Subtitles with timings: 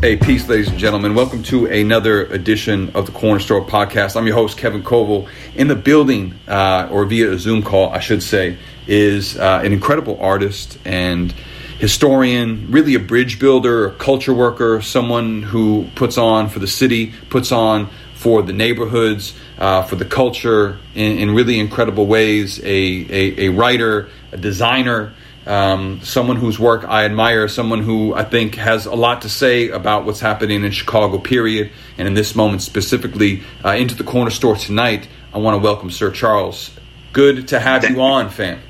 [0.00, 1.16] Hey, peace, ladies and gentlemen.
[1.16, 4.14] Welcome to another edition of the Cornerstore Podcast.
[4.14, 5.28] I'm your host, Kevin Coval.
[5.56, 9.72] In the building, uh, or via a Zoom call, I should say, is uh, an
[9.72, 11.32] incredible artist and
[11.80, 17.12] historian, really a bridge builder, a culture worker, someone who puts on for the city,
[17.28, 22.60] puts on for the neighborhoods, uh, for the culture in, in, really incredible ways.
[22.60, 25.12] A, a, a writer, a designer,
[25.48, 29.70] um, someone whose work I admire, someone who I think has a lot to say
[29.70, 33.42] about what's happening in Chicago, period, and in this moment specifically.
[33.64, 36.70] Uh, into the Cornerstore tonight, I want to welcome Sir Charles.
[37.14, 38.60] Good to have you on, fam.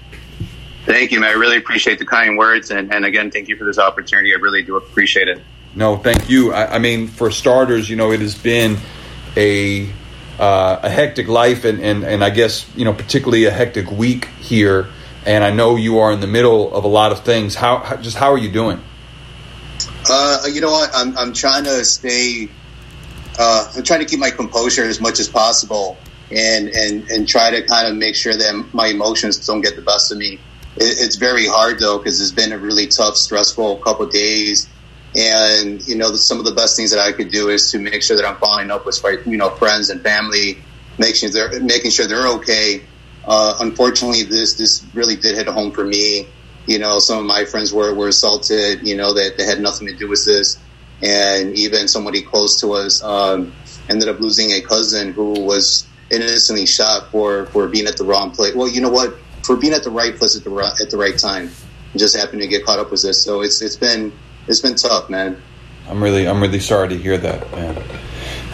[0.86, 1.30] Thank you, man.
[1.30, 4.32] I really appreciate the kind words, and, and again, thank you for this opportunity.
[4.32, 5.42] I really do appreciate it.
[5.74, 6.52] No, thank you.
[6.52, 8.78] I, I mean, for starters, you know, it has been
[9.36, 9.90] a
[10.38, 14.26] uh, a hectic life, and, and and I guess you know, particularly a hectic week
[14.40, 14.88] here
[15.26, 17.54] and I know you are in the middle of a lot of things.
[17.54, 18.82] How, just how are you doing?
[20.08, 20.90] Uh, you know what?
[20.94, 22.48] I'm I'm trying to stay.
[23.38, 25.98] Uh, I'm trying to keep my composure as much as possible,
[26.30, 29.82] and and and try to kind of make sure that my emotions don't get the
[29.82, 30.40] best of me.
[30.76, 34.68] It, it's very hard though because it's been a really tough, stressful couple days.
[35.16, 38.02] And you know, some of the best things that I could do is to make
[38.02, 40.58] sure that I'm following up with you know friends and family,
[40.98, 42.82] making sure they're making sure they're okay,
[43.26, 46.26] uh, unfortunately, this this really did hit home for me.
[46.66, 48.86] You know, some of my friends were, were assaulted.
[48.86, 50.58] You know, that they, had nothing to do with this,
[51.02, 53.52] and even somebody close to us um,
[53.88, 58.30] ended up losing a cousin who was innocently shot for for being at the wrong
[58.30, 58.54] place.
[58.54, 59.16] Well, you know what?
[59.44, 61.50] For being at the right place at the right, at the right time,
[61.96, 63.22] just happened to get caught up with this.
[63.22, 64.12] So it's it's been
[64.46, 65.40] it's been tough, man.
[65.88, 67.76] I'm really I'm really sorry to hear that, man.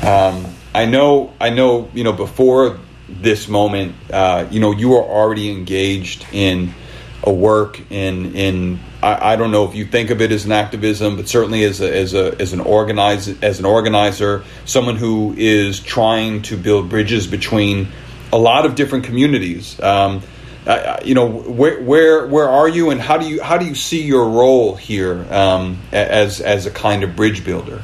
[0.03, 2.79] Um, I know I know you know before
[3.21, 6.75] this moment, uh, you know, you are already engaged in
[7.23, 10.53] a work in in I, I, don't know if you think of it as an
[10.53, 15.35] activism, but certainly as a, as a as an organize as an organizer, someone who
[15.37, 17.89] is trying to build bridges between
[18.33, 19.81] a lot of different communities.
[19.81, 20.23] Um,
[21.05, 24.03] you know, where where where are you, and how do you how do you see
[24.03, 27.83] your role here um, as as a kind of bridge builder?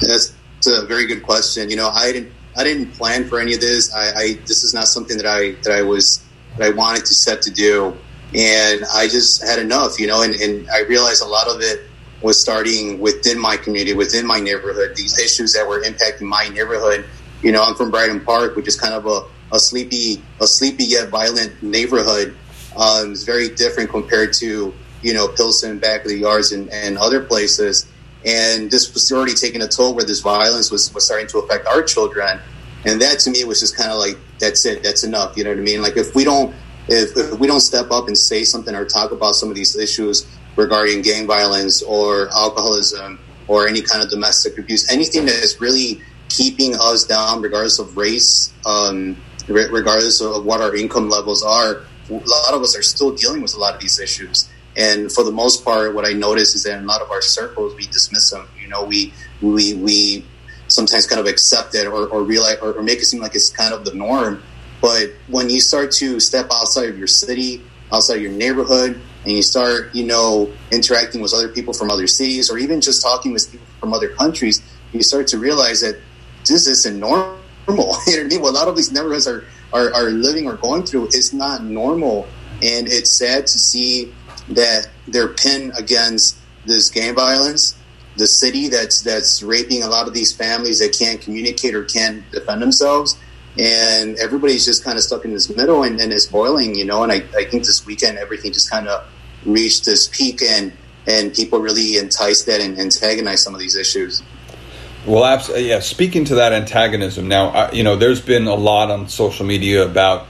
[0.00, 0.34] That's
[0.66, 1.70] a very good question.
[1.70, 3.92] You know, I didn't I didn't plan for any of this.
[3.94, 6.24] I, I this is not something that I that I was
[6.56, 7.96] that I wanted to set to do,
[8.34, 10.22] and I just had enough, you know.
[10.22, 11.82] And, and I realized a lot of it
[12.22, 14.96] was starting within my community, within my neighborhood.
[14.96, 17.04] These issues that were impacting my neighborhood.
[17.42, 20.84] You know, I'm from Brighton Park, which is kind of a, a sleepy, a sleepy
[20.84, 22.36] yet violent neighborhood.
[22.76, 24.72] Um, it's very different compared to
[25.02, 27.86] you know Pilsen, back of the yards, and, and other places
[28.24, 31.66] and this was already taking a toll where this violence was, was starting to affect
[31.66, 32.40] our children.
[32.86, 35.50] And that to me was just kind of like that's it that's enough you know
[35.50, 35.80] what i mean?
[35.82, 36.54] Like if we don't
[36.88, 39.76] if, if we don't step up and say something or talk about some of these
[39.76, 40.26] issues
[40.56, 43.18] regarding gang violence or alcoholism
[43.48, 47.96] or any kind of domestic abuse anything that is really keeping us down regardless of
[47.96, 49.16] race um,
[49.48, 53.54] regardless of what our income levels are a lot of us are still dealing with
[53.54, 56.78] a lot of these issues and for the most part, what I notice is that
[56.78, 58.48] in a lot of our circles, we dismiss them.
[58.60, 60.24] You know, we we we
[60.68, 63.50] sometimes kind of accept it or, or realize or, or make it seem like it's
[63.50, 64.42] kind of the norm.
[64.80, 69.32] But when you start to step outside of your city, outside of your neighborhood, and
[69.32, 73.32] you start, you know, interacting with other people from other cities, or even just talking
[73.32, 75.98] with people from other countries, you start to realize that
[76.46, 77.38] this isn't normal.
[77.68, 78.42] you know what I mean?
[78.42, 81.64] What a lot of these neighborhoods are, are, are living or going through is not
[81.64, 82.26] normal.
[82.62, 84.12] And it's sad to see
[84.48, 87.76] that they're pinned against this gang violence,
[88.16, 92.28] the city that's that's raping a lot of these families that can't communicate or can't
[92.30, 93.18] defend themselves,
[93.58, 97.02] and everybody's just kind of stuck in this middle and, and it's boiling, you know.
[97.02, 99.06] And I, I think this weekend everything just kind of
[99.44, 100.72] reached this peak and
[101.06, 104.22] and people really enticed that and antagonize some of these issues.
[105.06, 105.68] Well, absolutely.
[105.68, 105.80] Yeah.
[105.80, 109.84] Speaking to that antagonism, now I, you know there's been a lot on social media
[109.84, 110.28] about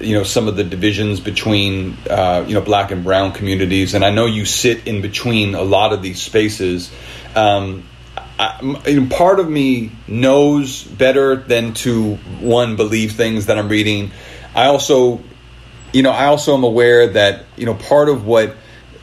[0.00, 4.04] you know some of the divisions between uh, you know black and brown communities, and
[4.04, 6.90] I know you sit in between a lot of these spaces.
[7.34, 7.84] Um,
[8.38, 14.10] I, part of me knows better than to one believe things that I'm reading.
[14.54, 15.20] I also,
[15.92, 18.56] you know, I also am aware that you know part of what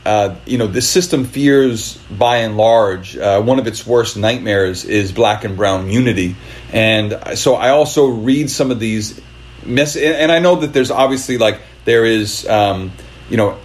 [0.04, 3.16] uh, you know the system fears by and large.
[3.16, 6.36] Uh, one of its worst nightmares is black and brown unity,
[6.72, 9.20] and so I also read some of these
[9.64, 12.92] and I know that there's obviously like there is um,
[13.28, 13.58] you know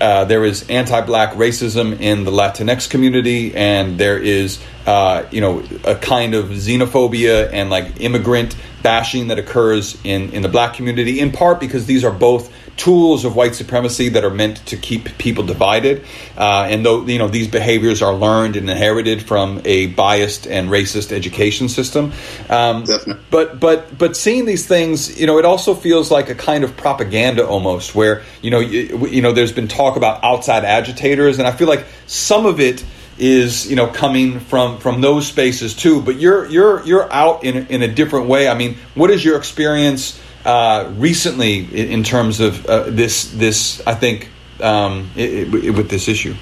[0.00, 5.62] uh, there is anti-black racism in the Latinx community, and there is, uh, you know,
[5.84, 11.20] a kind of xenophobia and like immigrant bashing that occurs in, in the black community,
[11.20, 15.18] in part because these are both tools of white supremacy that are meant to keep
[15.18, 16.04] people divided.
[16.36, 20.68] Uh, and though you know these behaviors are learned and inherited from a biased and
[20.68, 22.12] racist education system,
[22.48, 23.22] um, Definitely.
[23.30, 26.76] but but but seeing these things, you know, it also feels like a kind of
[26.76, 31.46] propaganda almost, where you know you, you know there's been talk about outside agitators, and
[31.46, 32.84] I feel like some of it
[33.18, 36.00] is you know coming from from those spaces too.
[36.00, 38.48] But you're you're you're out in in a different way.
[38.48, 40.20] I mean, what is your experience?
[40.44, 46.08] Uh, recently in, terms of uh, this this I think um, it, it, with this
[46.08, 46.34] issue?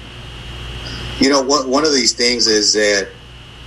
[1.19, 3.09] You know, what, one of these things is that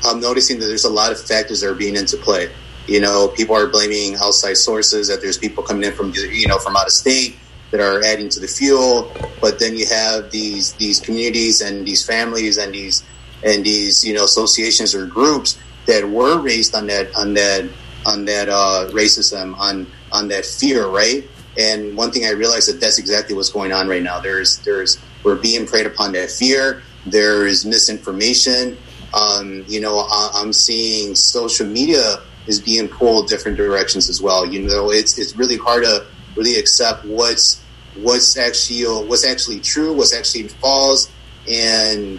[0.04, 2.50] I'm noticing that there's a lot of factors that are being into play.
[2.86, 6.58] You know, people are blaming outside sources that there's people coming in from you know
[6.58, 7.36] from out of state
[7.70, 12.04] that are adding to the fuel, but then you have these these communities and these
[12.04, 13.02] families and these
[13.44, 17.68] and these you know associations or groups that were raised on that on that
[18.06, 21.24] on that uh, racism on on that fear, right?
[21.58, 24.20] And one thing I realized that that's exactly what's going on right now.
[24.20, 26.82] There's there's we're being preyed upon that fear.
[27.06, 28.78] There is misinformation.
[29.14, 34.46] Um, you know, I, am seeing social media is being pulled different directions as well.
[34.46, 36.06] You know, it's it's really hard to
[36.36, 37.62] really accept what's
[37.96, 41.10] what's actually what's actually true, what's actually false,
[41.46, 42.18] and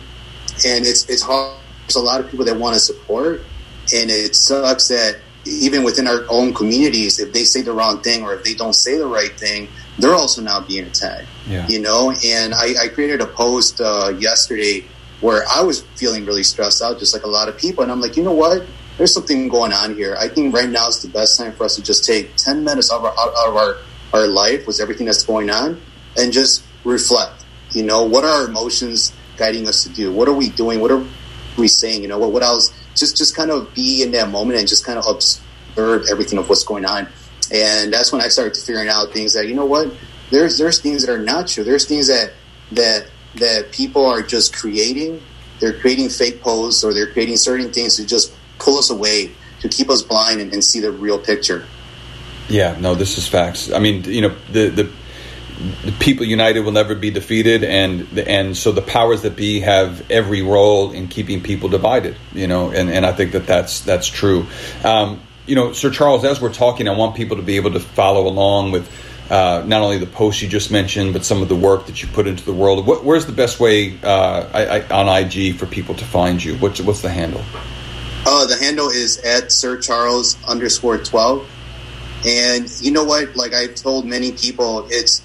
[0.66, 1.58] and it's it's hard.
[1.82, 3.42] There's a lot of people that want to support,
[3.94, 8.24] and it sucks that even within our own communities, if they say the wrong thing
[8.24, 9.68] or if they don't say the right thing,
[10.00, 11.28] they're also now being attacked.
[11.48, 11.68] Yeah.
[11.68, 14.86] You know, and I, I created a post uh, yesterday
[15.22, 17.84] where I was feeling really stressed out, just like a lot of people.
[17.84, 18.66] And I'm like, you know what?
[18.98, 20.16] There's something going on here.
[20.20, 22.92] I think right now is the best time for us to just take 10 minutes
[22.92, 23.76] out of our, out of our,
[24.14, 25.82] our life with everything that's going on
[26.18, 27.46] and just reflect.
[27.72, 30.12] You know, what are our emotions guiding us to do?
[30.12, 30.80] What are we doing?
[30.80, 31.04] What are
[31.58, 32.02] we saying?
[32.02, 32.72] You know, what, what else?
[32.96, 36.50] Just just kind of be in that moment and just kind of observe everything of
[36.50, 37.08] what's going on.
[37.52, 39.94] And that's when I started figuring out things that you know what
[40.32, 41.64] there's there's things that are not true.
[41.64, 42.34] There's things that
[42.72, 45.22] that that people are just creating.
[45.60, 49.32] They're creating fake posts or they're creating certain things to just pull us away
[49.62, 51.66] to keep us blind and, and see the real picture.
[52.50, 53.72] Yeah, no, this is facts.
[53.72, 54.92] I mean, you know, the the
[56.00, 60.42] people united will never be defeated, and and so the powers that be have every
[60.42, 62.16] role in keeping people divided.
[62.34, 64.48] You know, and, and I think that that's that's true.
[64.84, 67.80] Um, you know, Sir Charles, as we're talking, I want people to be able to
[67.80, 68.90] follow along with
[69.30, 72.08] uh, not only the posts you just mentioned, but some of the work that you
[72.10, 72.86] put into the world.
[72.86, 76.56] What, where's the best way uh, I, I, on IG for people to find you?
[76.58, 77.44] What's what's the handle?
[78.26, 81.50] Uh, the handle is at Sir Charles underscore twelve.
[82.26, 83.36] And you know what?
[83.36, 85.22] Like I've told many people, it's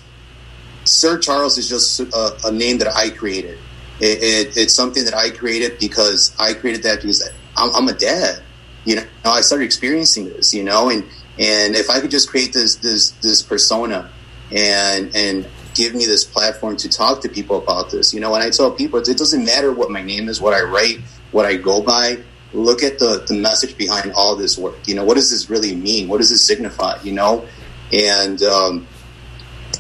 [0.89, 3.59] Sir Charles is just a, a name that I created.
[4.01, 7.93] It, it, it's something that I created because I created that because I'm, I'm, a
[7.93, 8.43] dad.
[8.85, 10.55] You know, I started experiencing this.
[10.55, 11.05] You know, and
[11.39, 14.11] and if I could just create this this this persona
[14.51, 18.15] and and give me this platform to talk to people about this.
[18.15, 20.63] You know, when I tell people it doesn't matter what my name is, what I
[20.63, 21.01] write,
[21.33, 22.19] what I go by.
[22.55, 24.89] Look at the the message behind all this work.
[24.89, 26.09] You know, what does this really mean?
[26.09, 26.99] What does this signify?
[27.03, 27.47] You know,
[27.93, 28.87] and um,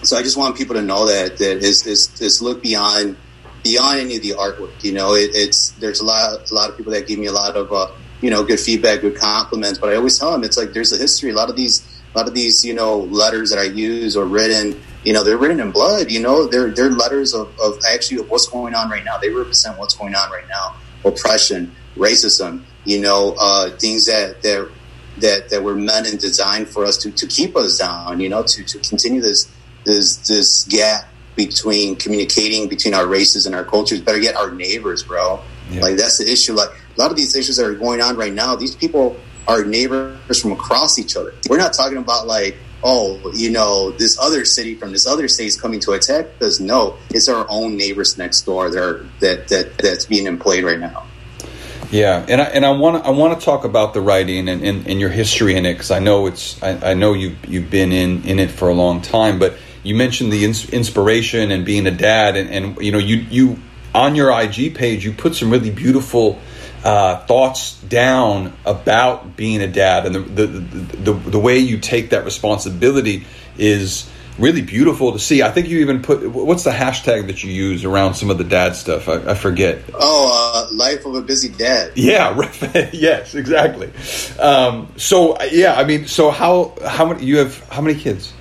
[0.03, 3.17] so I just want people to know that that is is, look beyond
[3.65, 4.83] beyond any of the artwork.
[4.85, 7.33] You know, it, it's there's a lot a lot of people that give me a
[7.33, 7.89] lot of uh,
[8.21, 9.79] you know good feedback, good compliments.
[9.79, 11.31] But I always tell them it's like there's a history.
[11.31, 14.25] A lot of these a lot of these you know letters that I use or
[14.25, 14.81] written.
[15.05, 16.11] You know, they're written in blood.
[16.11, 19.19] You know, they're they're letters of, of actually of what's going on right now.
[19.19, 22.65] They represent what's going on right now: oppression, racism.
[22.85, 24.71] You know, uh, things that that
[25.19, 28.21] that that were meant and designed for us to, to keep us down.
[28.21, 29.51] You know, to to continue this
[29.89, 34.01] this this gap between communicating between our races and our cultures.
[34.01, 35.41] Better get our neighbors, bro.
[35.71, 35.83] Yeah.
[35.83, 36.53] Like that's the issue.
[36.53, 39.17] Like a lot of these issues that are going on right now, these people
[39.47, 41.33] are neighbors from across each other.
[41.49, 45.47] We're not talking about like, oh, you know, this other city from this other state
[45.47, 46.61] is coming to attack us.
[46.61, 50.79] No, it's our own neighbors next door that are, that that that's being employed right
[50.79, 51.07] now.
[51.91, 54.87] Yeah, and I and I want I want to talk about the writing and, and,
[54.87, 57.93] and your history in it because I know it's I, I know you you've been
[57.93, 61.87] in in it for a long time, but you mentioned the ins- inspiration and being
[61.87, 63.59] a dad, and, and you know you you
[63.95, 66.39] on your IG page you put some really beautiful
[66.85, 71.79] uh, thoughts down about being a dad, and the the, the the, the way you
[71.79, 74.09] take that responsibility is
[74.39, 75.43] really beautiful to see.
[75.43, 78.45] I think you even put what's the hashtag that you use around some of the
[78.45, 79.09] dad stuff?
[79.09, 79.83] I, I forget.
[79.95, 81.93] Oh, uh, life of a busy dad.
[81.97, 82.37] Yeah,
[82.93, 83.91] yes, exactly.
[84.39, 87.59] Um, so yeah, I mean, so how how many you have?
[87.69, 88.33] How many kids?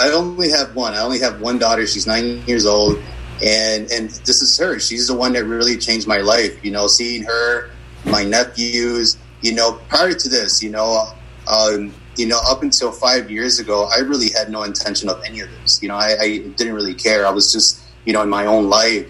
[0.00, 0.94] I only have one.
[0.94, 1.86] I only have one daughter.
[1.86, 2.98] She's nine years old,
[3.42, 4.78] and and this is her.
[4.78, 6.64] She's the one that really changed my life.
[6.64, 7.70] You know, seeing her,
[8.04, 9.16] my nephews.
[9.42, 11.06] You know, prior to this, you know,
[11.46, 15.40] um, you know, up until five years ago, I really had no intention of any
[15.40, 15.82] of this.
[15.82, 17.26] You know, I, I didn't really care.
[17.26, 19.06] I was just, you know, in my own life.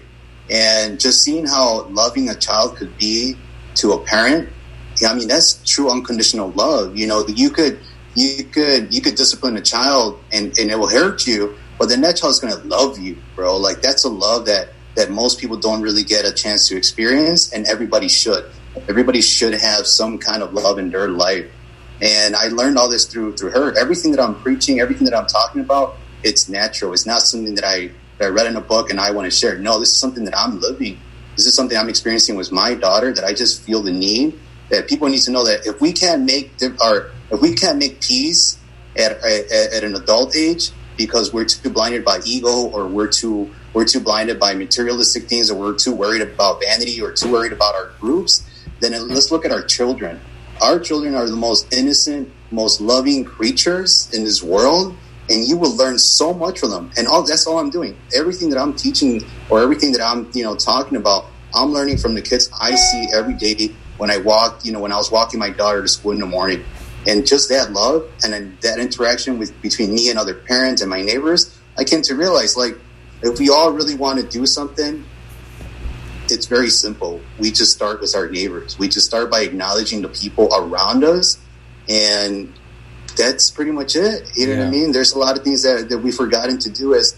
[0.49, 3.35] And just seeing how loving a child could be
[3.75, 4.49] to a parent,
[5.05, 6.97] I mean, that's true unconditional love.
[6.97, 7.79] You know, you could,
[8.19, 12.01] you could, you could discipline a child and, and it will hurt you, but then
[12.01, 13.57] that child's to love you, bro.
[13.57, 17.53] Like that's a love that, that most people don't really get a chance to experience
[17.53, 18.49] and everybody should.
[18.87, 21.47] Everybody should have some kind of love in their life
[22.01, 23.77] and I learned all this through through her.
[23.77, 26.93] Everything that I'm preaching, everything that I'm talking about, it's natural.
[26.93, 29.35] It's not something that I that I read in a book and I want to
[29.35, 29.57] share.
[29.57, 30.99] No, this is something that I'm living.
[31.35, 34.87] This is something I'm experiencing with my daughter that I just feel the need that
[34.87, 38.57] people need to know that if we can't make our if we can't make peace
[38.97, 43.53] at, at, at an adult age because we're too blinded by ego or we're too
[43.73, 47.51] we're too blinded by materialistic things or we're too worried about vanity or too worried
[47.51, 50.19] about our groups, then let's look at our children
[50.61, 54.95] our children are the most innocent, most loving creatures in this world,
[55.29, 56.91] and you will learn so much from them.
[56.97, 57.97] And all that's all I'm doing.
[58.15, 62.15] Everything that I'm teaching or everything that I'm you know talking about, I'm learning from
[62.15, 64.65] the kids I see every day when I walk.
[64.65, 66.63] You know, when I was walking my daughter to school in the morning,
[67.07, 70.89] and just that love and then that interaction with between me and other parents and
[70.89, 72.77] my neighbors, I came to realize like
[73.23, 75.03] if we all really want to do something
[76.31, 77.21] it's very simple.
[77.39, 78.77] We just start with our neighbors.
[78.77, 81.37] We just start by acknowledging the people around us,
[81.87, 82.53] and
[83.15, 84.29] that's pretty much it.
[84.35, 84.59] You know yeah.
[84.59, 84.91] what I mean?
[84.91, 87.17] There's a lot of things that, that we've forgotten to do as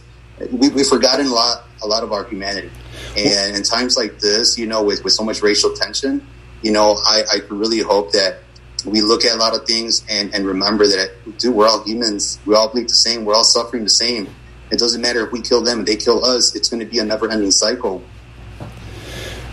[0.51, 2.71] we, we've forgotten a lot a lot of our humanity.
[3.17, 6.25] And in times like this, you know, with, with so much racial tension,
[6.61, 8.39] you know, I, I really hope that
[8.85, 12.39] we look at a lot of things and, and remember that, dude, we're all humans.
[12.45, 13.25] We all bleed the same.
[13.25, 14.27] We're all suffering the same.
[14.71, 16.55] It doesn't matter if we kill them they kill us.
[16.55, 18.03] It's going to be a never ending cycle.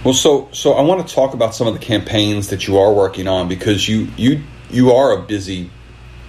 [0.04, 2.92] Well, so so I want to talk about some of the campaigns that you are
[2.92, 5.70] working on because you you you are a busy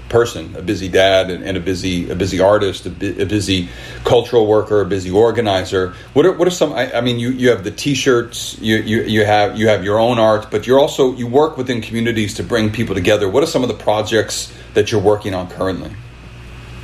[0.10, 3.70] person, a busy dad, and, and a busy a busy artist, a, bu- a, busy
[4.04, 5.94] cultural worker, a busy organizer.
[6.14, 6.74] What are what are some?
[6.74, 10.00] I, I, mean, you, you have the T-shirts, you, you you have you have your
[10.00, 13.30] own art, but you're also you work within communities to bring people together.
[13.30, 15.92] What are some of the projects that you're working on currently?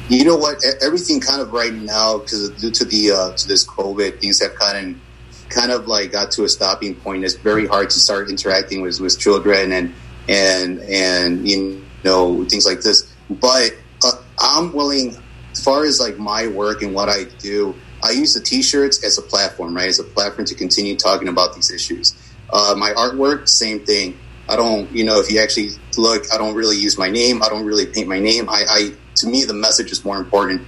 [0.09, 0.57] You know what?
[0.81, 4.55] Everything kind of right now because due to the uh, to this COVID, things have
[4.55, 5.01] kind of
[5.49, 7.23] kind of like got to a stopping point.
[7.23, 9.93] It's very hard to start interacting with, with children and
[10.27, 13.12] and and you know things like this.
[13.29, 15.17] But uh, I'm willing,
[15.51, 19.17] as far as like my work and what I do, I use the T-shirts as
[19.17, 19.87] a platform, right?
[19.87, 22.15] As a platform to continue talking about these issues.
[22.51, 24.17] Uh, my artwork, same thing.
[24.49, 27.41] I don't, you know, if you actually look, I don't really use my name.
[27.41, 28.49] I don't really paint my name.
[28.49, 30.61] I, I to me, the message is more important.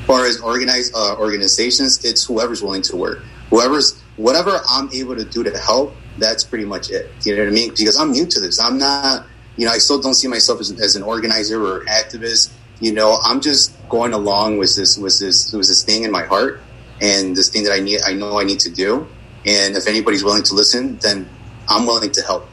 [0.00, 5.16] As far as organized uh, organizations, it's whoever's willing to work whoever's whatever I'm able
[5.16, 7.10] to do to help, that's pretty much it.
[7.22, 7.70] You know what I mean?
[7.70, 8.60] Because I'm new to this.
[8.60, 9.26] I'm not,
[9.56, 12.52] you know, I still don't see myself as, as an organizer or activist.
[12.80, 16.24] You know, I'm just going along with this, with this, with this thing in my
[16.24, 16.60] heart
[17.00, 19.06] and this thing that I need, I know I need to do.
[19.46, 21.28] And if anybody's willing to listen, then
[21.68, 22.48] I'm willing to help.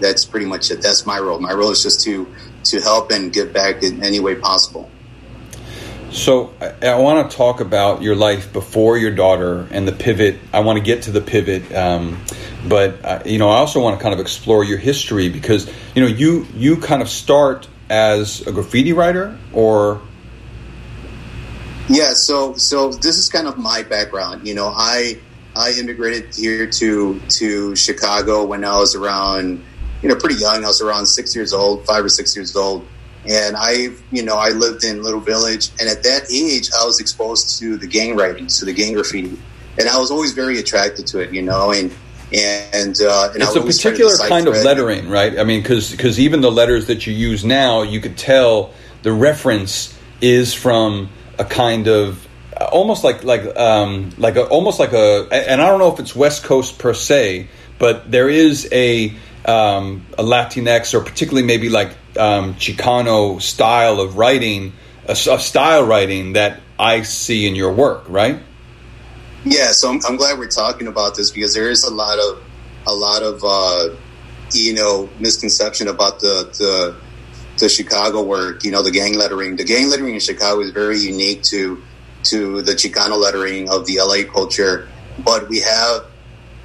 [0.00, 0.82] That's pretty much it.
[0.82, 1.40] That's my role.
[1.40, 2.26] My role is just to,
[2.64, 4.90] to help and give back in any way possible.
[6.10, 10.38] So I, I want to talk about your life before your daughter and the pivot.
[10.52, 12.24] I want to get to the pivot, um,
[12.68, 16.02] but uh, you know I also want to kind of explore your history because you
[16.02, 20.00] know you you kind of start as a graffiti writer or
[21.88, 22.14] yeah.
[22.14, 24.46] So so this is kind of my background.
[24.46, 25.18] You know I
[25.54, 29.62] I immigrated here to to Chicago when I was around
[30.02, 30.64] you know pretty young.
[30.64, 32.86] I was around six years old, five or six years old
[33.26, 37.00] and I, you know, I lived in Little Village, and at that age, I was
[37.00, 39.38] exposed to the gang writing, to the gang graffiti,
[39.78, 41.90] and I was always very attracted to it, you know, and
[42.34, 45.38] and, uh, and it's a particular kind of lettering, right?
[45.38, 48.72] I mean, because because even the letters that you use now, you could tell
[49.02, 52.26] the reference is from a kind of
[52.72, 56.14] almost like like um, like a, almost like a, and I don't know if it's
[56.14, 57.48] West Coast per se,
[57.78, 59.14] but there is a
[59.44, 64.72] um, a Latinx or particularly maybe like um, Chicano style of writing,
[65.06, 68.40] a, a, style writing that I see in your work, right?
[69.44, 72.42] Yeah, so I'm, I'm, glad we're talking about this because there is a lot of
[72.86, 73.94] a lot of uh,
[74.52, 76.96] you know misconception about the, the
[77.58, 78.64] the Chicago work.
[78.64, 79.56] You know, the gang lettering.
[79.56, 81.82] The gang lettering in Chicago is very unique to
[82.24, 84.88] to the Chicano lettering of the LA culture,
[85.22, 86.06] but we have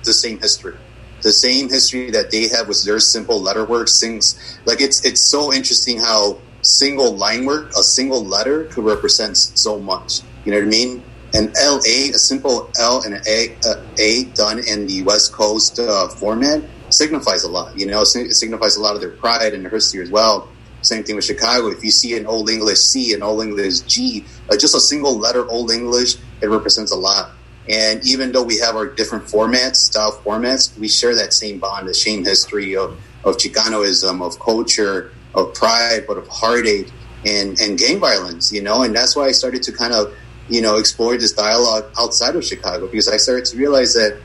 [0.03, 0.77] the same history
[1.21, 3.89] the same history that they have with their simple letter work.
[3.89, 9.38] Things like it's it's so interesting how single line work, a single letter, could represent
[9.38, 10.21] so much.
[10.45, 11.03] You know what I mean?
[11.33, 15.31] An L A, a simple L and an A, uh, a done in the West
[15.31, 17.77] Coast uh, format signifies a lot.
[17.77, 20.50] You know, it signifies a lot of their pride and their history as well.
[20.81, 21.67] Same thing with Chicago.
[21.67, 25.17] If you see an Old English C, an Old English G, uh, just a single
[25.17, 27.31] letter Old English, it represents a lot.
[27.67, 31.88] And even though we have our different formats, style formats, we share that same bond,
[31.88, 36.89] the same history of, of Chicanoism, of culture, of pride, but of heartache
[37.25, 38.81] and, and gang violence, you know?
[38.81, 40.15] And that's why I started to kind of,
[40.49, 44.19] you know, explore this dialogue outside of Chicago because I started to realize that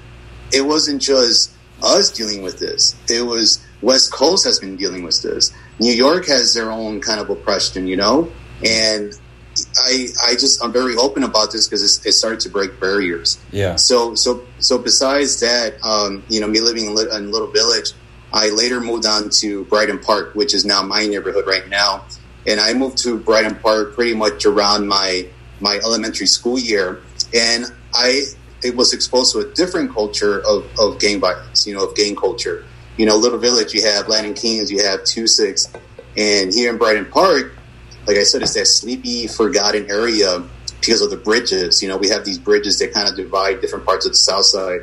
[0.52, 1.52] it wasn't just
[1.82, 2.96] us dealing with this.
[3.08, 5.52] It was West Coast has been dealing with this.
[5.78, 8.30] New York has their own kind of oppression, you know?
[8.64, 9.12] And
[9.76, 13.38] I, I just I'm very open about this because it started to break barriers.
[13.52, 13.76] Yeah.
[13.76, 17.92] So so so besides that, um, you know, me living in, in Little Village,
[18.32, 22.04] I later moved on to Brighton Park, which is now my neighborhood right now,
[22.46, 25.28] and I moved to Brighton Park pretty much around my
[25.64, 27.00] my elementary school year,
[27.34, 28.24] and I
[28.62, 32.14] it was exposed to a different culture of, of gang violence, you know, of gang
[32.14, 32.64] culture.
[32.96, 35.72] You know, Little Village, you have Latin Kings, you have Two Six,
[36.16, 37.56] and here in Brighton Park,
[38.06, 40.44] like I said, it's that sleepy, forgotten area
[40.80, 41.82] because of the bridges.
[41.82, 44.44] You know, we have these bridges that kind of divide different parts of the South
[44.44, 44.80] Side.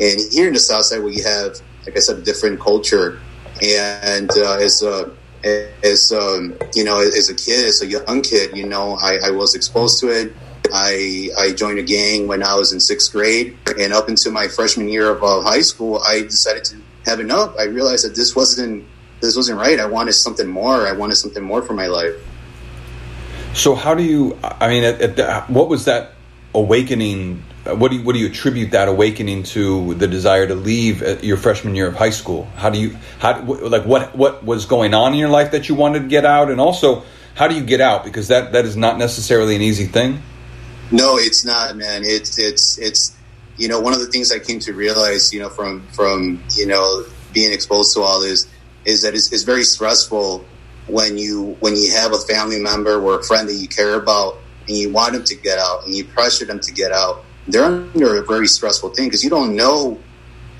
[0.00, 3.20] And here in the South Side, we have, like I said, a different culture.
[3.62, 5.12] And uh, as a
[5.44, 9.30] as um, you know, as a kid, as a young kid, you know, I, I
[9.30, 10.32] was exposed to it.
[10.72, 14.48] I I joined a gang when I was in sixth grade, and up until my
[14.48, 17.54] freshman year of uh, high school, I decided to have enough.
[17.58, 18.84] I realized that this wasn't
[19.20, 19.78] this wasn't right.
[19.78, 20.86] I wanted something more.
[20.86, 22.14] I wanted something more for my life.
[23.52, 24.38] So how do you?
[24.42, 26.12] I mean, at, at the, what was that
[26.54, 27.42] awakening?
[27.66, 29.94] Uh, what do you what do you attribute that awakening to?
[29.94, 32.44] The desire to leave uh, your freshman year of high school.
[32.56, 35.74] How do you how like what what was going on in your life that you
[35.74, 37.04] wanted to get out, and also
[37.34, 38.04] how do you get out?
[38.04, 40.22] Because that that is not necessarily an easy thing.
[40.90, 42.02] No, it's not, man.
[42.04, 43.16] It's it's it's
[43.56, 46.66] you know one of the things I came to realize, you know, from from you
[46.66, 48.46] know being exposed to all this
[48.84, 50.44] is that it's, it's very stressful
[50.86, 54.36] when you when you have a family member or a friend that you care about
[54.68, 57.64] and you want them to get out and you pressure them to get out, they're
[57.64, 59.98] under a very stressful thing because you don't know,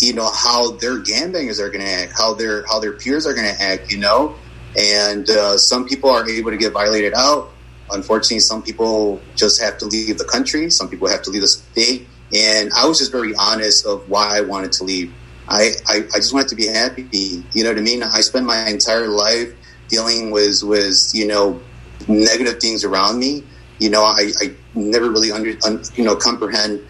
[0.01, 3.35] you know, how their gangbangers are going to act, how their how their peers are
[3.35, 4.35] going to act, you know.
[4.77, 7.51] And uh, some people are able to get violated out.
[7.91, 10.71] Unfortunately, some people just have to leave the country.
[10.71, 12.09] Some people have to leave the state.
[12.35, 15.13] And I was just very honest of why I wanted to leave.
[15.47, 17.07] I, I, I just wanted to be happy.
[17.53, 18.03] You know what I mean?
[18.03, 19.53] I spent my entire life
[19.89, 21.61] dealing with with you know
[22.09, 23.45] negative things around me.
[23.79, 26.81] You know, I, I never really under un, you know comprehend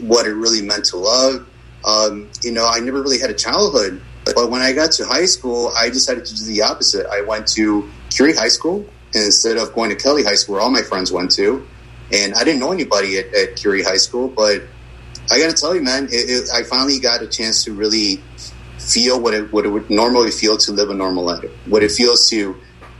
[0.00, 1.46] what it really meant to love.
[1.84, 4.00] Um, you know, I never really had a childhood.
[4.24, 7.06] But when I got to high school, I decided to do the opposite.
[7.06, 10.70] I went to Curie High School instead of going to Kelly High School, where all
[10.70, 11.66] my friends went to.
[12.12, 14.62] And I didn't know anybody at, at Curie High School, but
[15.30, 18.20] I got to tell you, man, it, it, I finally got a chance to really
[18.78, 21.92] feel what it what it would normally feel to live a normal life, what it
[21.92, 22.56] feels to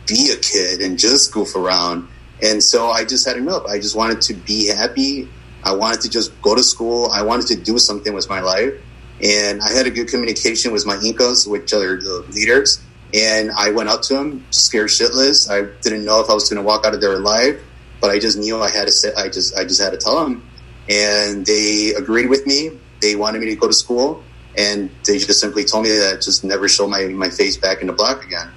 [0.06, 2.08] be a kid and just goof around.
[2.42, 3.66] And so I just had enough.
[3.66, 5.28] I just wanted to be happy.
[5.62, 7.10] I wanted to just go to school.
[7.12, 8.74] I wanted to do something with my life.
[9.22, 12.80] And I had a good communication with my Incas, which are the leaders.
[13.12, 15.50] And I went up to them, scared shitless.
[15.50, 17.60] I didn't know if I was going to walk out of there alive,
[18.00, 20.24] but I just knew I had to say, I just, I just had to tell
[20.24, 20.48] them.
[20.88, 22.70] And they agreed with me.
[23.02, 24.22] They wanted me to go to school
[24.56, 27.86] and they just simply told me that just never show my, my face back in
[27.86, 28.50] the block again.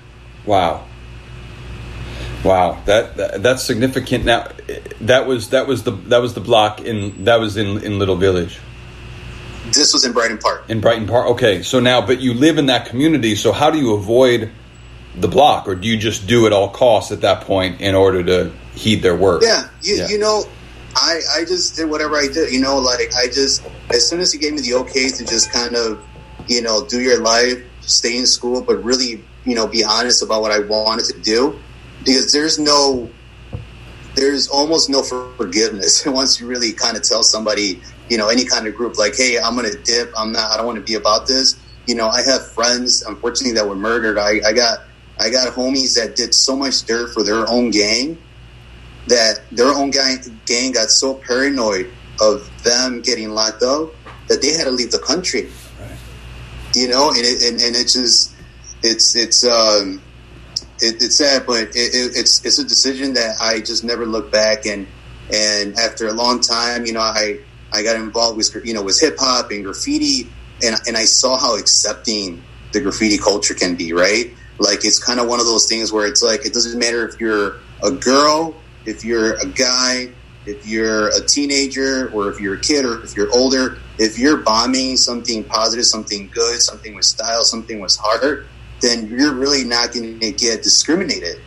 [0.45, 0.85] Wow.
[2.43, 4.25] Wow, that, that, that's significant.
[4.25, 4.49] Now,
[5.01, 8.17] that was that was the that was the block in that was in in Little
[8.17, 8.59] Village.
[9.67, 10.69] This was in Brighton Park.
[10.69, 11.27] In Brighton Park.
[11.31, 13.35] Okay, so now, but you live in that community.
[13.35, 14.51] So how do you avoid
[15.15, 18.23] the block, or do you just do at all costs at that point in order
[18.23, 19.43] to heed their word?
[19.43, 20.07] Yeah, you, yeah.
[20.09, 20.43] you know,
[20.95, 22.51] I, I just did whatever I did.
[22.51, 25.51] You know, like I just as soon as he gave me the okay to just
[25.51, 26.03] kind of,
[26.47, 30.41] you know, do your life, stay in school, but really, you know, be honest about
[30.41, 31.59] what I wanted to do,
[32.03, 33.09] because there's no,
[34.15, 38.67] there's almost no forgiveness once you really kind of tell somebody, you know, any kind
[38.67, 40.11] of group like, hey, I'm gonna dip.
[40.17, 40.51] I'm not.
[40.51, 41.59] I don't want to be about this.
[41.87, 44.17] You know, I have friends, unfortunately, that were murdered.
[44.17, 44.79] I, I got,
[45.19, 48.17] I got homies that did so much dirt for their own gang
[49.07, 53.89] that their own gang, gang got so paranoid of them getting locked up
[54.27, 55.49] that they had to leave the country.
[55.79, 55.97] Right.
[56.75, 58.35] You know, and it, and, and it's just
[58.81, 60.01] it's it's um
[60.83, 64.31] it, it's sad, but it, it, it's it's a decision that I just never look
[64.31, 64.87] back and
[65.33, 67.39] and after a long time, you know, I
[67.71, 70.29] I got involved with you know with hip hop and graffiti,
[70.63, 73.93] and and I saw how accepting the graffiti culture can be.
[73.93, 77.07] Right, like it's kind of one of those things where it's like it doesn't matter
[77.07, 80.09] if you're a girl if you're a guy,
[80.45, 84.37] if you're a teenager, or if you're a kid, or if you're older, if you're
[84.37, 88.45] bombing something positive, something good, something with style, something with heart,
[88.83, 91.41] then you're really not going to get discriminated.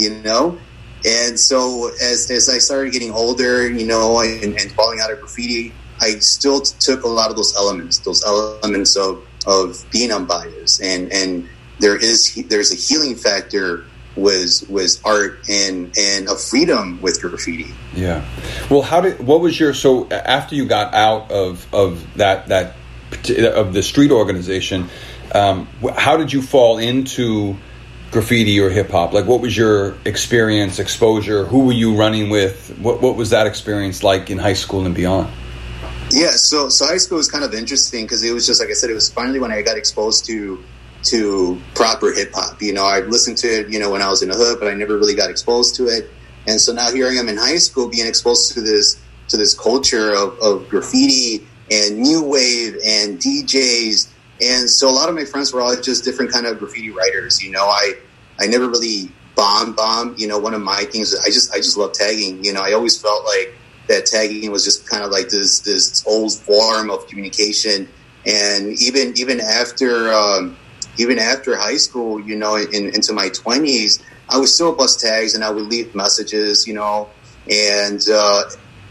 [0.00, 0.58] you know.
[1.04, 5.20] And so as as I started getting older, you know, and, and falling out of
[5.20, 10.82] graffiti, I still took a lot of those elements, those elements of of being unbiased,
[10.82, 13.84] and and there is there's a healing factor
[14.16, 17.72] was was art and and a freedom with graffiti.
[17.94, 18.24] Yeah.
[18.70, 22.76] Well, how did what was your so after you got out of of that that
[23.56, 24.88] of the street organization?
[25.34, 25.66] Um,
[25.96, 27.56] how did you fall into
[28.10, 29.12] graffiti or hip hop?
[29.12, 31.44] Like, what was your experience, exposure?
[31.44, 32.76] Who were you running with?
[32.80, 35.32] What what was that experience like in high school and beyond?
[36.10, 38.72] Yeah, so so high school was kind of interesting because it was just like I
[38.72, 40.62] said, it was finally when I got exposed to
[41.04, 42.60] to proper hip hop.
[42.60, 44.68] You know, I listened to it, you know, when I was in the hood, but
[44.68, 46.10] I never really got exposed to it.
[46.46, 49.54] And so now here I am in high school, being exposed to this to this
[49.58, 54.08] culture of, of graffiti and new wave and DJs.
[54.42, 57.42] And so a lot of my friends were all just different kind of graffiti writers.
[57.42, 57.94] You know, I
[58.38, 60.14] I never really bomb bomb.
[60.16, 62.44] You know, one of my things I just I just love tagging.
[62.44, 63.54] You know, I always felt like
[63.88, 67.88] that tagging was just kind of like this this old form of communication.
[68.26, 70.56] And even even after um,
[70.98, 75.34] even after high school, you know, in, into my twenties, I would still bust tags
[75.34, 77.10] and I would leave messages, you know,
[77.50, 78.42] and uh,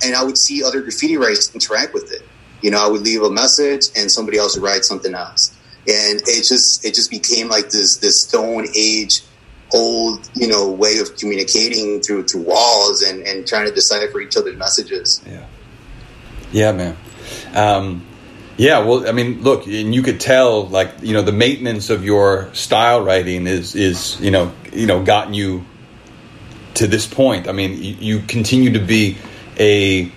[0.03, 2.23] and I would see other graffiti writers interact with it.
[2.61, 5.55] You know, I would leave a message and somebody else would write something else,
[5.87, 9.21] and it just it just became like this this stone age
[9.71, 14.35] old you know way of communicating through through walls and and trying to decipher each
[14.35, 15.21] other's messages.
[15.25, 15.45] Yeah,
[16.51, 16.97] yeah, man.
[17.53, 18.05] Um,
[18.59, 22.03] yeah, well, I mean, look, and you could tell, like, you know, the maintenance of
[22.03, 25.63] your style writing is, is, you know, you know, gotten you
[26.73, 27.47] to this point.
[27.47, 29.17] I mean, you, you continue to be
[29.57, 30.11] a,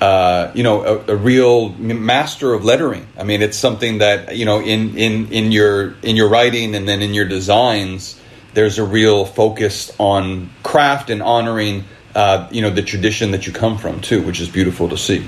[0.00, 3.06] uh, you know, a, a, real master of lettering.
[3.18, 6.88] I mean, it's something that you know, in in in your in your writing and
[6.88, 8.20] then in your designs,
[8.54, 11.84] there's a real focus on craft and honoring,
[12.14, 15.26] uh, you know, the tradition that you come from too, which is beautiful to see.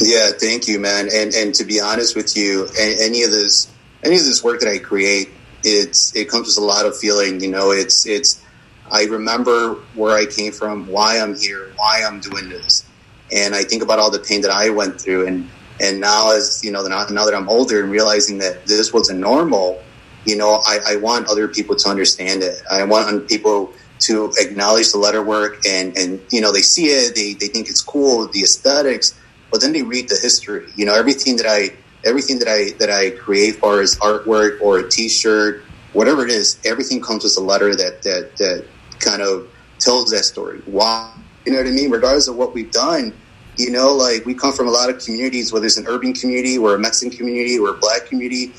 [0.00, 1.08] Yeah, thank you, man.
[1.12, 3.72] And and to be honest with you, any of this
[4.02, 5.30] any of this work that I create,
[5.62, 7.40] it's it comes with a lot of feeling.
[7.40, 8.42] You know, it's it's
[8.90, 12.84] I remember where I came from, why I'm here, why I'm doing this,
[13.32, 16.62] and I think about all the pain that I went through, and and now as
[16.64, 19.82] you know, now, now that I'm older and realizing that this wasn't normal,
[20.24, 22.62] you know, I, I want other people to understand it.
[22.70, 27.14] I want people to acknowledge the letter work, and and you know, they see it,
[27.14, 29.14] they they think it's cool, the aesthetics
[29.54, 30.66] but then they read the history.
[30.74, 34.80] You know, everything that I everything that I that I create for as artwork or
[34.80, 38.64] a T-shirt, whatever it is, everything comes with a letter that that that
[38.98, 40.60] kind of tells that story.
[40.66, 41.14] Why?
[41.44, 41.90] You know what I mean?
[41.90, 43.12] Regardless of what we've done,
[43.56, 46.58] you know, like we come from a lot of communities, whether it's an urban community
[46.58, 48.52] or a Mexican community or a black community,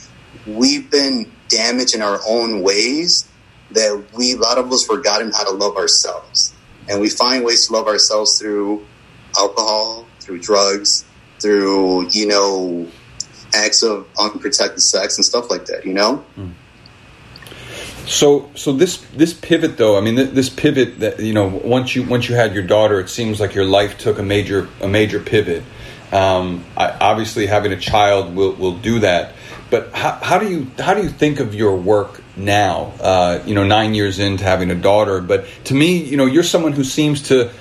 [0.48, 3.28] we've been damaged in our own ways
[3.71, 6.54] that we a lot of us forgotten how to love ourselves.
[6.88, 8.86] And we find ways to love ourselves through
[9.38, 11.04] alcohol, through drugs,
[11.39, 12.88] through, you know,
[13.54, 16.24] acts of unprotected sex and stuff like that, you know?
[16.38, 16.54] Mm.
[18.07, 22.03] So, so this this pivot though, I mean, this pivot that you know, once you
[22.03, 25.19] once you had your daughter, it seems like your life took a major a major
[25.19, 25.63] pivot.
[26.11, 29.33] Um, I, obviously, having a child will will do that.
[29.71, 32.93] But how, how do you how do you think of your work now?
[32.99, 35.21] Uh, you know, nine years into having a daughter.
[35.21, 37.51] But to me, you know, you're someone who seems to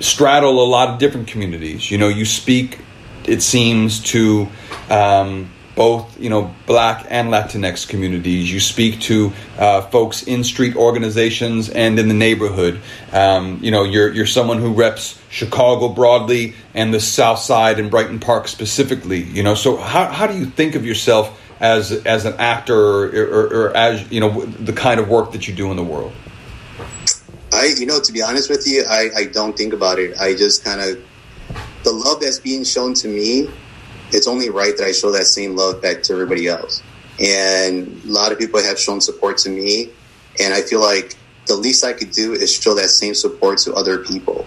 [0.00, 1.90] straddle a lot of different communities.
[1.90, 2.80] You know, you speak,
[3.24, 4.48] it seems, to
[4.90, 8.52] um, both you know black and Latinx communities.
[8.52, 12.80] You speak to uh, folks in street organizations and in the neighborhood.
[13.12, 17.92] Um, you know, you're you're someone who reps Chicago broadly and the South Side and
[17.92, 19.22] Brighton Park specifically.
[19.22, 23.06] You know, so how how do you think of yourself as as an actor or,
[23.06, 26.12] or, or as you know the kind of work that you do in the world?
[27.52, 30.18] I, you know, to be honest with you, I, I don't think about it.
[30.20, 31.02] I just kind of,
[31.82, 33.48] the love that's being shown to me,
[34.12, 36.82] it's only right that I show that same love back to everybody else.
[37.20, 39.90] And a lot of people have shown support to me.
[40.40, 41.16] And I feel like
[41.46, 44.46] the least I could do is show that same support to other people,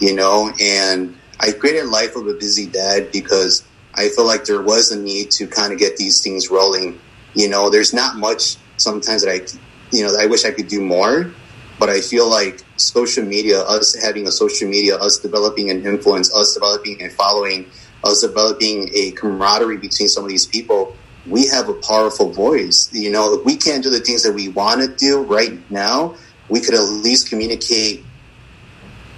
[0.00, 0.52] you know?
[0.60, 4.98] And I created Life of a Busy Dad because I feel like there was a
[4.98, 7.00] need to kind of get these things rolling.
[7.34, 10.80] You know, there's not much sometimes that I, you know, I wish I could do
[10.80, 11.32] more
[11.78, 16.34] but I feel like social media, us having a social media, us developing an influence,
[16.34, 17.70] us developing and following,
[18.04, 22.92] us developing a camaraderie between some of these people, we have a powerful voice.
[22.92, 26.14] You know, if we can't do the things that we want to do right now,
[26.48, 28.04] we could at least communicate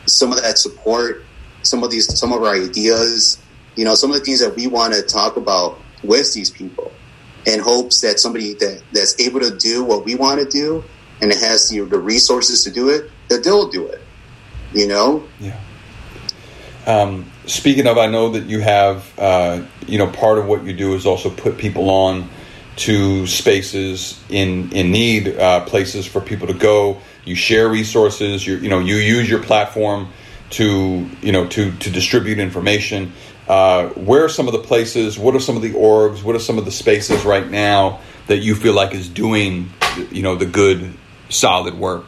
[0.06, 1.24] some of that support,
[1.62, 3.40] some of these, some of our ideas,
[3.76, 6.90] you know, some of the things that we want to talk about with these people
[7.46, 10.82] in hopes that somebody that, that's able to do what we want to do
[11.22, 14.00] and has the resources to do it, that they'll do it.
[14.72, 15.24] You know?
[15.38, 15.60] Yeah.
[16.90, 20.72] Um, speaking of, I know that you have, uh, you know, part of what you
[20.72, 22.28] do is also put people on
[22.76, 27.00] to spaces in in need, uh, places for people to go.
[27.24, 28.44] You share resources.
[28.44, 30.08] You you know you use your platform
[30.50, 33.12] to you know to to distribute information.
[33.46, 35.16] Uh, where are some of the places?
[35.16, 36.24] What are some of the orgs?
[36.24, 39.70] What are some of the spaces right now that you feel like is doing
[40.10, 40.92] you know the good,
[41.28, 42.06] solid work?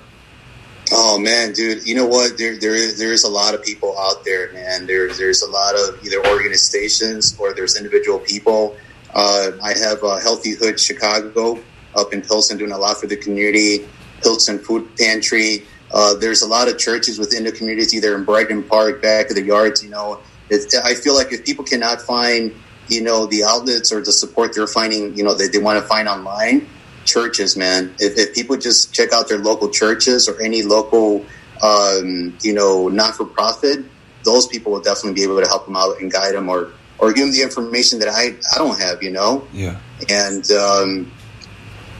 [0.94, 2.37] Oh man, dude, you know what?
[2.37, 4.87] There, there is there is a lot of people out there, man.
[4.87, 8.76] There's there's a lot of either organizations or there's individual people.
[9.14, 11.59] Uh, I have a Healthy Hood Chicago
[11.96, 13.88] up in Pilsen doing a lot for the community.
[14.22, 15.64] Pilsen Food Pantry.
[15.90, 19.37] Uh, there's a lot of churches within the communities, either in Brighton Park, back of
[19.37, 19.83] the yards.
[19.83, 20.20] You know,
[20.85, 22.55] I feel like if people cannot find,
[22.88, 25.88] you know, the outlets or the support they're finding, you know, that they want to
[25.88, 26.68] find online,
[27.04, 27.94] churches, man.
[27.98, 31.24] If, if, people just check out their local churches or any local,
[31.62, 33.84] um, you know, not for profit,
[34.24, 37.12] those people will definitely be able to help them out and guide them or or
[37.12, 39.46] give them the information that I I don't have, you know.
[39.52, 39.78] Yeah.
[40.08, 41.12] And um,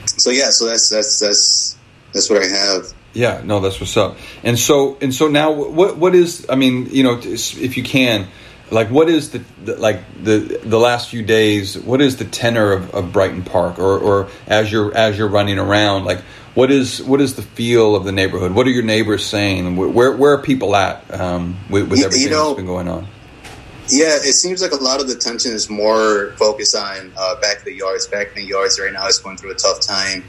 [0.05, 1.77] so yeah, so that's that's that's
[2.13, 2.93] that's what I have.
[3.13, 4.17] Yeah, no, that's what's up.
[4.43, 6.47] And so and so now, what what is?
[6.49, 8.27] I mean, you know, if you can,
[8.73, 11.77] like, what is the, the like the the last few days?
[11.77, 15.59] What is the tenor of, of Brighton Park, or or as you're as you're running
[15.59, 16.21] around, like?
[16.55, 18.51] What is what is the feel of the neighborhood?
[18.51, 19.75] What are your neighbors saying?
[19.75, 23.07] Where where are people at um, with, with everything you know, that's been going on?
[23.89, 27.57] Yeah, it seems like a lot of the tension is more focused on uh, back
[27.59, 28.05] of the yards.
[28.05, 30.23] Back in the yards right now is going through a tough time.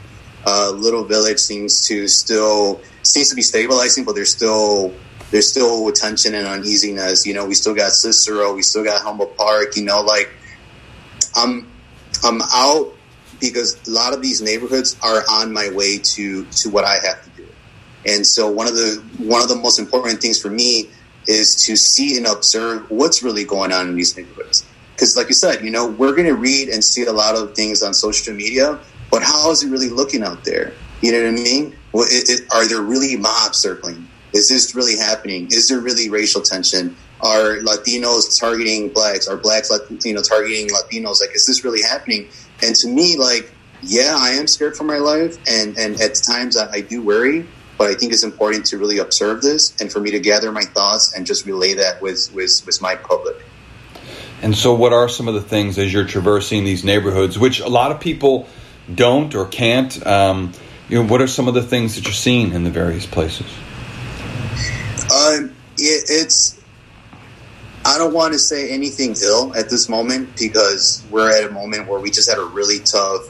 [0.47, 4.93] Uh, Little Village seems to still seems to be stabilizing, but there's still
[5.31, 7.25] there's still tension and uneasiness.
[7.25, 9.75] You know, we still got Cicero, we still got Humboldt Park.
[9.75, 10.31] You know, like
[11.35, 11.71] I'm
[12.23, 12.93] I'm out
[13.39, 17.23] because a lot of these neighborhoods are on my way to to what I have
[17.23, 17.47] to do,
[18.05, 20.89] and so one of the one of the most important things for me
[21.27, 24.65] is to see and observe what's really going on in these neighborhoods.
[24.93, 27.53] Because, like you said, you know, we're going to read and see a lot of
[27.53, 28.79] things on social media,
[29.11, 30.73] but how is it really looking out there?
[31.01, 31.75] You know what I mean?
[31.91, 34.07] Well, it, it, are there really mobs circling?
[34.35, 35.47] Is this really happening?
[35.47, 36.97] Is there really racial tension?
[37.21, 39.29] Are Latinos targeting blacks?
[39.29, 39.71] Are blacks,
[40.13, 41.21] know, targeting Latinos?
[41.21, 42.27] Like, is this really happening?
[42.61, 43.49] And to me, like,
[43.81, 47.47] yeah, I am scared for my life, and and at times I, I do worry.
[47.77, 50.63] But I think it's important to really observe this and for me to gather my
[50.63, 53.35] thoughts and just relay that with, with, with my public.
[54.41, 57.67] And so, what are some of the things as you're traversing these neighborhoods, which a
[57.67, 58.47] lot of people
[58.93, 60.05] don't or can't?
[60.05, 60.53] Um,
[60.87, 63.47] you know, what are some of the things that you're seeing in the various places?
[65.13, 66.61] Um, it, it's.
[67.85, 71.87] I don't want to say anything ill at this moment because we're at a moment
[71.87, 73.21] where we just had a really tough,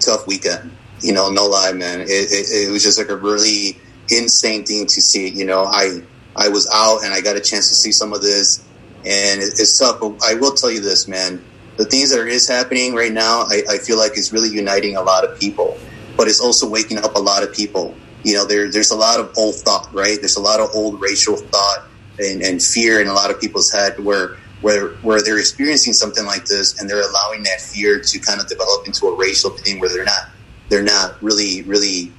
[0.00, 0.74] tough weekend.
[1.02, 2.00] You know, no lie, man.
[2.00, 3.78] It, it, it was just like a really
[4.10, 5.28] insane thing to see.
[5.28, 6.02] You know, I
[6.36, 8.64] I was out and I got a chance to see some of this,
[9.04, 10.00] and it, it's tough.
[10.00, 11.44] But I will tell you this, man:
[11.76, 15.02] the things that is happening right now, I, I feel like it's really uniting a
[15.02, 15.78] lot of people,
[16.16, 17.94] but it's also waking up a lot of people.
[18.24, 20.18] You know, there there's a lot of old thought, right?
[20.18, 21.86] There's a lot of old racial thought
[22.18, 26.26] and, and fear in a lot of people's head where where where they're experiencing something
[26.26, 29.78] like this and they're allowing that fear to kind of develop into a racial thing
[29.78, 30.28] where they're not
[30.68, 32.12] they're not really really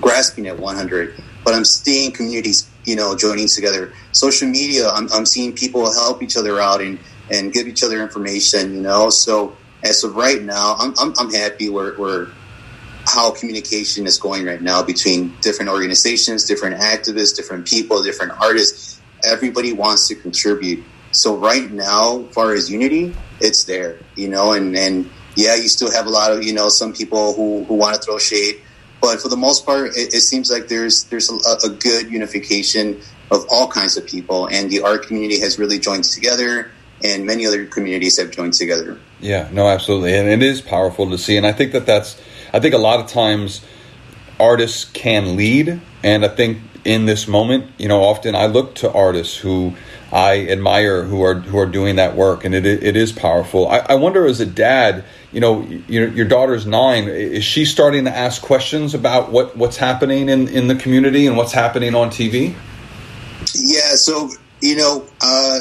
[0.00, 3.92] grasping at 100, but I'm seeing communities, you know, joining together.
[4.12, 6.98] Social media, I'm, I'm seeing people help each other out and,
[7.30, 9.10] and give each other information, you know.
[9.10, 12.28] So as of right now, I'm, I'm, I'm happy where, where
[13.06, 19.00] how communication is going right now between different organizations, different activists, different people, different artists.
[19.24, 20.84] Everybody wants to contribute.
[21.10, 25.92] So right now, far as unity, it's there, you know, and, and yeah, you still
[25.92, 28.62] have a lot of, you know, some people who, who want to throw shade
[29.02, 33.00] but for the most part, it, it seems like there's there's a, a, good unification
[33.32, 36.70] of all kinds of people, and the art community has really joined together,
[37.02, 38.98] and many other communities have joined together.
[39.20, 42.60] Yeah, no, absolutely, and it is powerful to see, and I think that that's I
[42.60, 43.64] think a lot of times
[44.38, 48.92] artists can lead, and I think in this moment, you know, often I look to
[48.92, 49.74] artists who
[50.12, 53.68] I admire who are who are doing that work, and it it is powerful.
[53.68, 57.08] I, I wonder as a dad you know, your, your daughter's nine.
[57.08, 61.36] Is she starting to ask questions about what, what's happening in, in the community and
[61.36, 62.54] what's happening on TV?
[63.54, 65.60] Yeah, so, you know, uh,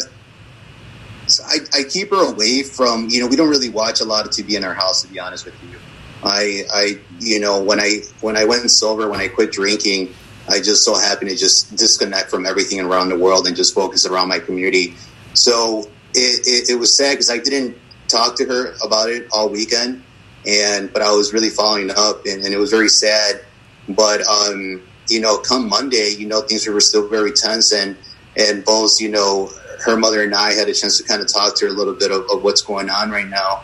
[1.28, 4.26] so I, I keep her away from, you know, we don't really watch a lot
[4.26, 5.78] of TV in our house, to be honest with you.
[6.24, 10.14] I, I, you know, when I when I went sober, when I quit drinking,
[10.50, 14.06] I just so happened to just disconnect from everything around the world and just focus
[14.06, 14.96] around my community.
[15.34, 19.50] So it, it, it was sad because I didn't talk to her about it all
[19.50, 20.04] weekend,
[20.46, 23.42] and but I was really following up, and, and it was very sad
[23.88, 27.98] But um, you know, come Monday, you know, things were still very tense, and
[28.38, 29.50] and both, you know,
[29.84, 31.94] her mother and I had a chance to kind of talk to her a little
[31.94, 33.64] bit of, of what's going on right now.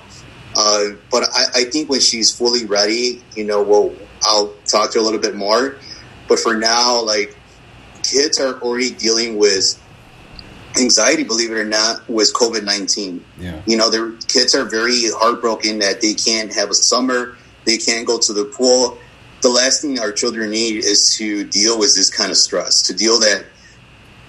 [0.57, 4.97] Uh, but I, I, think when she's fully ready, you know, we'll I'll talk to
[4.97, 5.77] her a little bit more.
[6.27, 7.37] But for now, like
[8.01, 9.79] kids are already dealing with
[10.79, 13.23] anxiety, believe it or not, with COVID nineteen.
[13.39, 13.61] Yeah.
[13.67, 18.07] You know, their kids are very heartbroken that they can't have a summer, they can't
[18.07, 18.97] go to the pool.
[19.43, 22.95] The last thing our children need is to deal with this kind of stress, to
[22.95, 23.45] deal that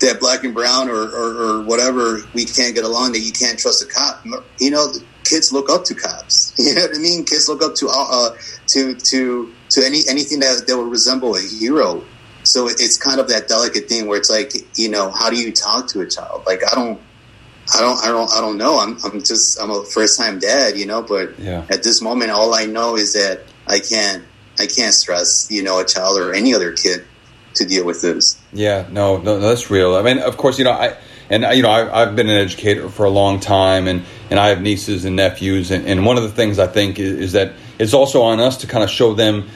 [0.01, 3.59] that black and brown or, or, or, whatever we can't get along that you can't
[3.59, 4.25] trust a cop
[4.61, 4.93] you know
[5.29, 8.07] kids look up to cops you know what i mean kids look up to uh,
[8.11, 8.37] uh,
[8.67, 12.03] to to to any anything that, that would resemble a hero
[12.45, 15.53] so it's kind of that delicate thing where it's like you know how do you
[15.53, 17.01] talk to a child like i don't
[17.75, 18.79] I don't, I don't, I don't know.
[18.79, 21.03] I'm, I'm just, I'm a first time dad, you know.
[21.03, 21.67] But yeah.
[21.69, 24.25] at this moment, all I know is that I can't,
[24.59, 27.05] I can't stress, you know, a child or any other kid
[27.55, 28.41] to deal with this.
[28.53, 29.97] Yeah, no, no, that's real.
[29.97, 30.97] I mean, of course, you know, I
[31.31, 34.49] and you know, I, have been an educator for a long time, and and I
[34.49, 37.53] have nieces and nephews, and, and one of the things I think is, is, that
[37.79, 39.49] it's also on us to kind of show them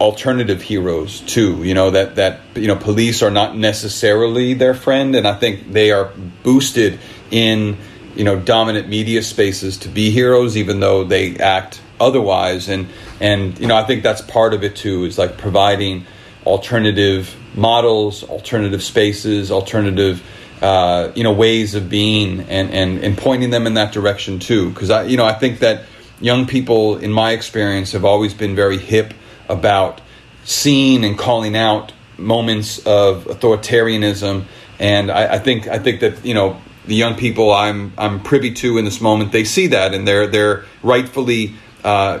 [0.00, 1.62] alternative heroes too.
[1.64, 5.72] You know that that you know police are not necessarily their friend, and I think
[5.72, 6.12] they are
[6.42, 6.98] boosted
[7.30, 7.76] in
[8.14, 12.88] you know dominant media spaces to be heroes, even though they act otherwise, and
[13.20, 15.04] and you know I think that's part of it too.
[15.04, 16.06] Is like providing
[16.46, 20.22] alternative models, alternative spaces, alternative
[20.62, 24.70] uh, you know ways of being, and, and and pointing them in that direction too.
[24.70, 25.84] Because I you know I think that
[26.20, 29.14] young people, in my experience, have always been very hip
[29.48, 30.00] about
[30.44, 34.44] seeing and calling out moments of authoritarianism,
[34.78, 38.52] and I, I think I think that you know the young people I'm I'm privy
[38.54, 42.20] to in this moment, they see that and they're they're rightfully uh,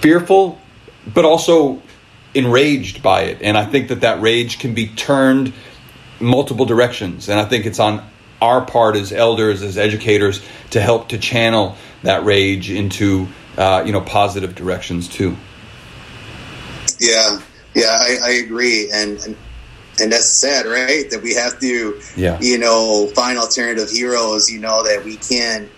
[0.00, 0.58] fearful,
[1.12, 1.82] but also
[2.32, 3.42] enraged by it.
[3.42, 5.52] And I think that that rage can be turned
[6.24, 7.28] multiple directions.
[7.28, 8.04] And I think it's on
[8.40, 13.92] our part as elders, as educators, to help to channel that rage into uh, you
[13.92, 15.36] know positive directions too.
[16.98, 17.40] Yeah,
[17.74, 19.36] yeah, I, I agree, and, and
[20.00, 21.08] and that's sad, right?
[21.10, 22.40] That we have to, yeah.
[22.40, 24.50] you know, find alternative heroes.
[24.50, 25.70] You know that we can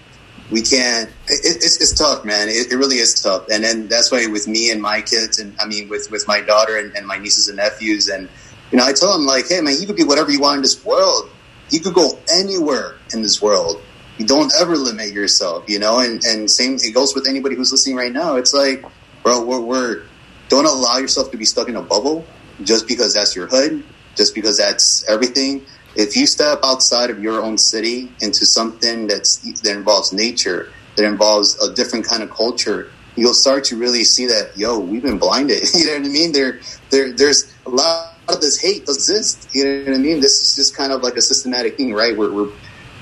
[0.51, 1.09] we can't.
[1.29, 2.49] It, it's, it's tough, man.
[2.49, 3.47] It, it, really is tough.
[3.51, 6.41] And then that's why with me and my kids, and I mean with with my
[6.41, 8.29] daughter and, and my nieces and nephews, and
[8.71, 10.63] you know, I tell him like, hey, man, you could be whatever you want in
[10.63, 11.31] this world.
[11.71, 13.83] You could go anywhere in this world.
[14.19, 15.99] You don't ever limit yourself, you know.
[15.99, 18.37] And and same, it goes with anybody who's listening right now.
[18.37, 18.85] It's like,
[19.23, 20.03] bro, we're, we're
[20.49, 22.25] don't allow yourself to be stuck in a bubble
[22.63, 27.43] just because that's your hood, just because that's everything if you step outside of your
[27.43, 32.91] own city into something that's that involves nature, that involves a different kind of culture,
[33.17, 35.63] you'll start to really see that yo, we've been blinded.
[35.75, 36.33] you know what I mean?
[36.33, 39.49] There, there, there's a lot of this hate exists.
[39.55, 40.21] You know what I mean?
[40.21, 42.17] This is just kind of like a systematic thing, right?
[42.17, 42.51] Where we're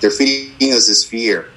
[0.00, 1.50] they're feeding us this fear.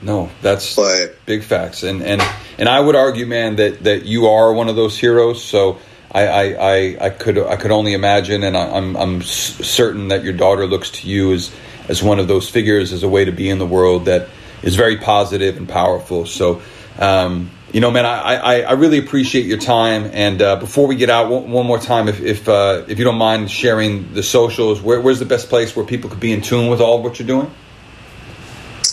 [0.00, 2.22] No, that's but, big facts, and and
[2.58, 5.42] and I would argue, man, that that you are one of those heroes.
[5.42, 5.78] So
[6.10, 10.24] I, I, I, could I could only imagine, and I, am I'm, I'm certain that
[10.24, 11.50] your daughter looks to you as
[11.88, 14.28] as one of those figures, as a way to be in the world that
[14.62, 16.26] is very positive and powerful.
[16.26, 16.62] So,
[16.98, 20.10] um, you know, man, I, I, I, really appreciate your time.
[20.12, 23.04] And uh, before we get out, one, one more time, if if, uh, if you
[23.04, 26.40] don't mind sharing the socials, where, where's the best place where people could be in
[26.40, 27.50] tune with all of what you're doing?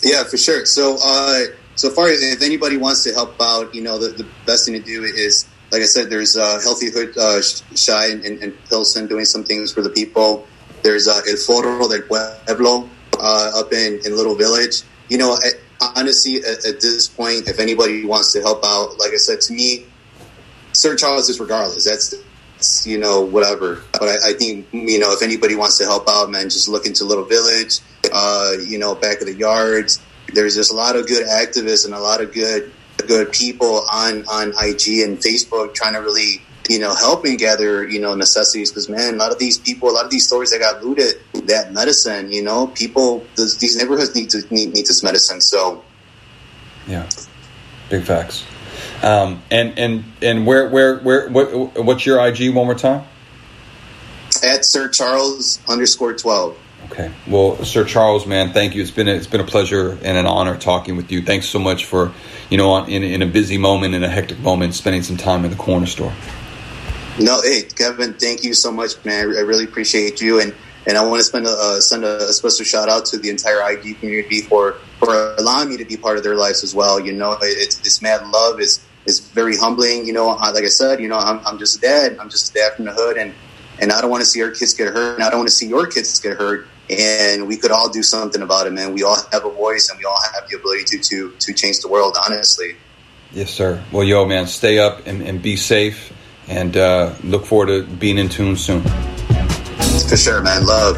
[0.04, 0.66] Yeah, for sure.
[0.66, 1.44] So, uh,
[1.76, 4.86] so far, if anybody wants to help out, you know, the, the best thing to
[4.86, 7.42] do is like I said, there's uh, Healthy Hood uh,
[7.76, 10.48] Chi in, in, Pilsen doing some things for the people.
[10.84, 14.84] There's uh, El Foro del Pueblo up in, in Little Village.
[15.10, 15.38] You know,
[15.82, 19.54] honestly, at, at, this point, if anybody wants to help out, like I said, to
[19.54, 19.86] me,
[20.74, 21.86] Sir Charles is regardless.
[21.86, 22.16] That's,
[22.56, 23.84] that's you know, whatever.
[23.94, 26.86] But I, I, think, you know, if anybody wants to help out, man, just look
[26.86, 27.80] into Little Village,
[28.14, 30.02] uh, you know, back of the yards.
[30.34, 32.72] There's just a lot of good activists and a lot of good
[33.08, 37.88] good people on on IG and Facebook trying to really you know help and gather
[37.88, 40.52] you know necessities because man a lot of these people a lot of these stories
[40.52, 41.16] that got looted
[41.48, 45.84] that medicine you know people these neighborhoods need to need, need this medicine so
[46.88, 47.08] yeah
[47.90, 48.46] big facts
[49.04, 53.04] um, and and and where where where what what's your IG one more time
[54.44, 57.12] at Sir Charles underscore twelve Okay.
[57.26, 58.82] Well, Sir Charles, man, thank you.
[58.82, 61.24] It's been a, it's been a pleasure and an honor talking with you.
[61.24, 62.14] Thanks so much for,
[62.52, 65.52] you know, in, in a busy moment, in a hectic moment, spending some time in
[65.52, 66.14] the Cornerstore.
[67.20, 69.36] No, hey, Kevin, thank you so much, man.
[69.38, 70.54] I really appreciate you, and
[70.86, 73.62] and I want to spend a, uh, send a, special shout out to the entire
[73.64, 77.00] ID community for for allowing me to be part of their lives as well.
[77.00, 80.06] You know, it's this mad love is is very humbling.
[80.06, 82.18] You know, like I said, you know, I'm, I'm just a dad.
[82.20, 83.34] I'm just a dad from the hood, and
[83.80, 85.56] and I don't want to see our kids get hurt, and I don't want to
[85.56, 86.68] see your kids get hurt.
[86.90, 88.94] And we could all do something about it, man.
[88.94, 91.80] We all have a voice, and we all have the ability to to to change
[91.80, 92.18] the world.
[92.26, 92.76] Honestly.
[93.32, 93.84] Yes, sir.
[93.92, 96.14] Well, yo, man, stay up and, and be safe,
[96.48, 98.82] and uh, look forward to being in tune soon.
[100.10, 100.66] For sure, man.
[100.66, 100.98] Love.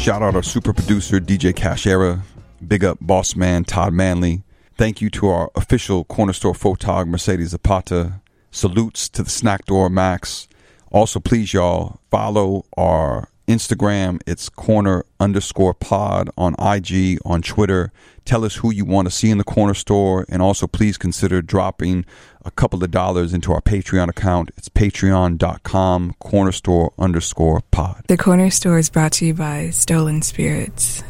[0.00, 2.22] Shout out our super producer, DJ Cashera.
[2.66, 4.42] Big up boss man, Todd Manley.
[4.76, 8.20] Thank you to our official Cornerstore photog, Mercedes Zapata.
[8.50, 10.48] Salutes to the snack door, Max.
[10.90, 14.20] Also, please, y'all, follow our Instagram.
[14.26, 17.92] It's corner underscore pod on IG, on Twitter.
[18.24, 20.24] Tell us who you want to see in the Cornerstore.
[20.28, 22.04] And also, please consider dropping
[22.44, 24.50] a couple of dollars into our Patreon account.
[24.56, 28.04] It's patreon.com, Cornerstore underscore pod.
[28.08, 31.02] The Cornerstore is brought to you by Stolen Spirits.